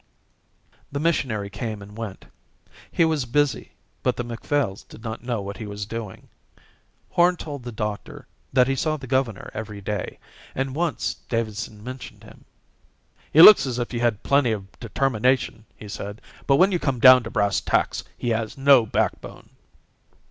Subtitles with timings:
[0.91, 2.25] The missionary came and went.
[2.91, 6.27] He was busy, but the Macphails did not know what he was doing.
[7.11, 10.17] Horn told the doctor that he saw the governor every day,
[10.55, 12.45] and once Davidson mentioned him.
[13.31, 16.99] "He looks as if he had plenty of determination," he said, "but when you come
[16.99, 19.51] down to brass tacks he has no backbone."